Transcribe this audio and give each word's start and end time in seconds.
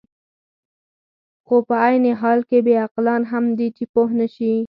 خو 1.45 1.55
په 1.67 1.75
عین 1.85 2.05
حال 2.21 2.39
کې 2.49 2.57
بې 2.65 2.75
عقلان 2.85 3.21
هم 3.31 3.45
دي، 3.57 3.67
چې 3.77 3.83
پوه 3.93 4.11
نه 4.19 4.27
شي. 4.35 4.53